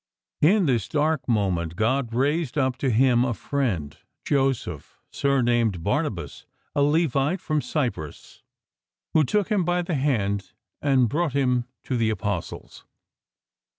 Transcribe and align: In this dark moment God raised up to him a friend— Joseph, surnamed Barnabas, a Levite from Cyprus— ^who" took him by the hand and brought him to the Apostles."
In 0.41 0.65
this 0.65 0.87
dark 0.87 1.27
moment 1.29 1.75
God 1.75 2.11
raised 2.11 2.57
up 2.57 2.75
to 2.77 2.89
him 2.89 3.23
a 3.23 3.35
friend— 3.35 3.99
Joseph, 4.25 4.99
surnamed 5.11 5.83
Barnabas, 5.83 6.47
a 6.73 6.81
Levite 6.81 7.39
from 7.39 7.61
Cyprus— 7.61 8.41
^who" 9.15 9.23
took 9.27 9.49
him 9.49 9.63
by 9.63 9.83
the 9.83 9.93
hand 9.93 10.53
and 10.81 11.07
brought 11.07 11.33
him 11.33 11.65
to 11.83 11.97
the 11.97 12.09
Apostles." 12.09 12.83